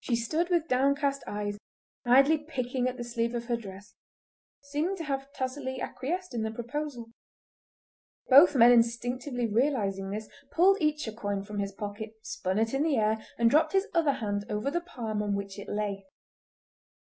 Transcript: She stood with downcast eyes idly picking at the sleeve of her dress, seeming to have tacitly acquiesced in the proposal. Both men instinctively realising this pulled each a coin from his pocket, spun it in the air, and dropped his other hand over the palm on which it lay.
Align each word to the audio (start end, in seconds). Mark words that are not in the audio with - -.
She 0.00 0.16
stood 0.16 0.50
with 0.50 0.66
downcast 0.66 1.22
eyes 1.24 1.56
idly 2.04 2.36
picking 2.36 2.88
at 2.88 2.96
the 2.96 3.04
sleeve 3.04 3.32
of 3.32 3.44
her 3.44 3.56
dress, 3.56 3.94
seeming 4.60 4.96
to 4.96 5.04
have 5.04 5.32
tacitly 5.32 5.80
acquiesced 5.80 6.34
in 6.34 6.42
the 6.42 6.50
proposal. 6.50 7.12
Both 8.28 8.56
men 8.56 8.72
instinctively 8.72 9.46
realising 9.46 10.10
this 10.10 10.28
pulled 10.50 10.78
each 10.80 11.06
a 11.06 11.12
coin 11.12 11.44
from 11.44 11.60
his 11.60 11.70
pocket, 11.70 12.14
spun 12.24 12.58
it 12.58 12.74
in 12.74 12.82
the 12.82 12.96
air, 12.96 13.24
and 13.38 13.48
dropped 13.48 13.72
his 13.72 13.86
other 13.94 14.14
hand 14.14 14.46
over 14.50 14.68
the 14.68 14.80
palm 14.80 15.22
on 15.22 15.36
which 15.36 15.60
it 15.60 15.68
lay. 15.68 16.06